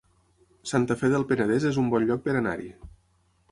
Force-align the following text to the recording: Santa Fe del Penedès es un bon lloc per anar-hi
Santa 0.71 0.97
Fe 1.01 1.11
del 1.17 1.27
Penedès 1.33 1.69
es 1.73 1.79
un 1.83 1.93
bon 1.93 2.09
lloc 2.09 2.27
per 2.27 2.37
anar-hi 2.43 2.73